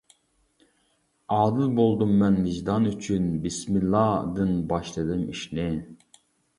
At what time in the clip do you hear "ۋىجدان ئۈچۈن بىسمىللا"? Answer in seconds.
2.47-4.05